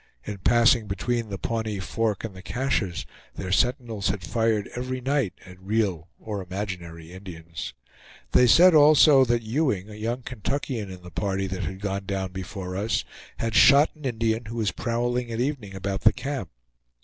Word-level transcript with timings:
In 0.23 0.39
passing 0.39 0.87
between 0.87 1.29
the 1.29 1.37
Pawnee 1.37 1.77
Fork 1.79 2.23
and 2.23 2.33
the 2.35 2.41
Caches, 2.41 3.05
their 3.35 3.51
sentinels 3.51 4.07
had 4.09 4.23
fired 4.23 4.67
every 4.75 4.99
night 4.99 5.35
at 5.45 5.59
real 5.61 6.07
or 6.19 6.41
imaginary 6.41 7.11
Indians. 7.11 7.75
They 8.31 8.47
said 8.47 8.73
also 8.73 9.23
that 9.25 9.43
Ewing, 9.43 9.91
a 9.91 9.93
young 9.93 10.23
Kentuckian 10.23 10.89
in 10.89 11.03
the 11.03 11.11
party 11.11 11.45
that 11.45 11.65
had 11.65 11.81
gone 11.81 12.07
down 12.07 12.31
before 12.31 12.75
us, 12.75 13.03
had 13.37 13.53
shot 13.53 13.95
an 13.95 14.05
Indian 14.05 14.45
who 14.45 14.55
was 14.55 14.71
prowling 14.71 15.29
at 15.31 15.39
evening 15.39 15.75
about 15.75 16.01
the 16.01 16.13
camp. 16.13 16.49